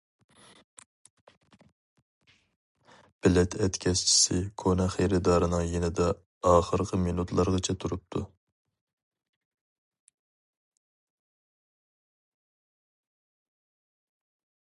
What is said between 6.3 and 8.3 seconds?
ئاخىرقى مىنۇتلارغىچە تۇرۇپتۇ.